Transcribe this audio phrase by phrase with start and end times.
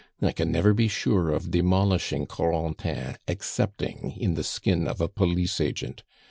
[0.19, 5.61] I can never be sure of demolishing Corentin excepting in the skin of a police
[5.61, 6.01] agent.